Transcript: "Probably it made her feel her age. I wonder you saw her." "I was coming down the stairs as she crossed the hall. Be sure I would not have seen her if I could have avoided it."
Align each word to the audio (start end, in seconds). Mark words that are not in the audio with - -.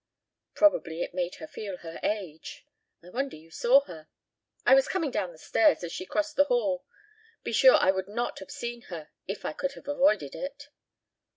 "Probably 0.55 1.03
it 1.03 1.13
made 1.13 1.35
her 1.35 1.45
feel 1.45 1.77
her 1.77 1.99
age. 2.01 2.65
I 3.03 3.09
wonder 3.11 3.35
you 3.35 3.51
saw 3.51 3.81
her." 3.81 4.07
"I 4.65 4.73
was 4.73 4.87
coming 4.87 5.11
down 5.11 5.31
the 5.31 5.37
stairs 5.37 5.83
as 5.83 5.91
she 5.91 6.07
crossed 6.07 6.35
the 6.37 6.45
hall. 6.45 6.83
Be 7.43 7.53
sure 7.53 7.75
I 7.75 7.91
would 7.91 8.07
not 8.07 8.39
have 8.39 8.49
seen 8.49 8.81
her 8.89 9.11
if 9.27 9.45
I 9.45 9.53
could 9.53 9.73
have 9.73 9.87
avoided 9.87 10.33
it." 10.33 10.69